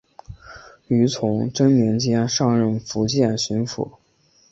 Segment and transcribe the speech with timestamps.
[0.87, 3.87] 于崇祯年间上任福建巡抚。